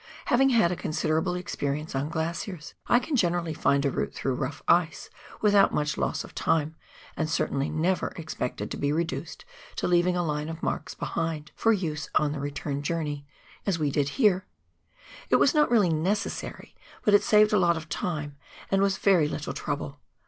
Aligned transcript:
Having 0.25 0.49
had 0.49 0.71
a 0.71 0.75
consider 0.75 1.19
able 1.19 1.35
experience 1.35 1.93
on 1.93 2.09
glaciers, 2.09 2.73
I 2.87 2.97
can 2.97 3.15
generally 3.15 3.53
find 3.53 3.85
a 3.85 3.91
route 3.91 4.15
through 4.15 4.33
rough 4.33 4.63
ice 4.67 5.11
without 5.43 5.75
much 5.75 5.95
loss 5.95 6.23
of 6.23 6.33
time, 6.33 6.75
and 7.15 7.29
certainly 7.29 7.69
never 7.69 8.07
expected 8.15 8.71
to 8.71 8.77
be 8.77 8.91
reduced 8.91 9.45
to 9.75 9.87
leaving 9.87 10.17
a 10.17 10.23
line 10.25 10.49
of 10.49 10.63
marks 10.63 10.95
behind— 10.95 11.51
for 11.55 11.71
use 11.71 12.09
on 12.15 12.31
the 12.31 12.39
return 12.39 12.81
journey— 12.81 13.27
as 13.67 13.77
we 13.77 13.91
did 13.91 14.09
here. 14.17 14.47
It 15.29 15.35
was 15.35 15.53
not 15.53 15.69
really 15.69 15.91
necessary, 15.93 16.75
but 17.05 17.13
it 17.13 17.21
saved 17.21 17.53
a 17.53 17.59
lot 17.59 17.77
of 17.77 17.87
time, 17.87 18.37
and 18.71 18.81
was 18.81 18.97
very 18.97 19.27
little 19.27 19.53
trouble. 19.53 19.99